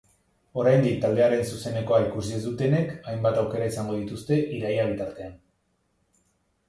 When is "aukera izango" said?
3.45-3.99